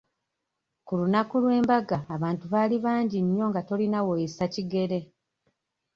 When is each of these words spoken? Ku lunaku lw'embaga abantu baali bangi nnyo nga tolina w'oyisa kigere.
Ku 0.85 0.93
lunaku 0.99 1.35
lw'embaga 1.43 1.97
abantu 2.15 2.45
baali 2.53 2.75
bangi 2.85 3.17
nnyo 3.21 3.45
nga 3.51 3.61
tolina 3.67 3.99
w'oyisa 4.05 4.45
kigere. 4.53 4.99